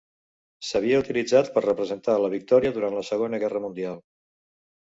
S'havia 0.69 1.01
utilitzat 1.01 1.51
per 1.57 1.63
representar 1.67 2.17
la 2.23 2.31
victòria 2.37 2.73
durant 2.79 2.99
la 3.01 3.07
Segona 3.13 3.41
Guerra 3.45 3.63
Mundial. 3.67 4.01